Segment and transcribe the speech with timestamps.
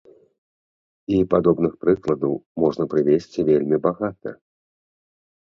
[1.17, 2.33] І падобных прыкладаў
[2.65, 4.29] можна прывесці вельмі багата.